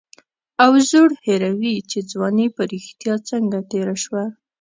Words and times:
او 0.63 0.71
زوړ 0.89 1.09
هېروي 1.25 1.75
چې 1.89 1.99
ځواني 2.11 2.47
په 2.55 2.61
رښتیا 2.73 3.15
څنګه 3.29 3.57
تېره 3.71 3.95
شوه. 4.03 4.23